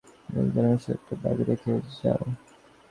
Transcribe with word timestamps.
যদি 0.29 0.49
জন্মেছ 0.55 0.83
তো 0.85 0.91
একটা 0.95 1.13
দাগ 1.23 1.37
রেখে 1.49 1.71
যাও। 1.97 2.23